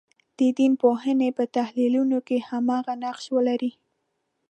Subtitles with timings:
[0.37, 3.71] د دین پوهنې په تحلیلونو کې هماغه نقش ولري.